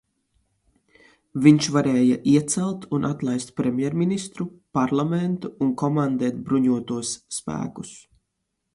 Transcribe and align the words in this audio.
Viņš 1.47 1.67
varēja 1.75 2.15
iecelt 2.31 2.87
un 2.99 3.05
atlaist 3.11 3.55
premjerministru, 3.63 4.49
parlamentu 4.81 5.55
un 5.67 5.73
komandēt 5.85 6.45
bruņotos 6.51 7.17
spēkus. 7.41 7.97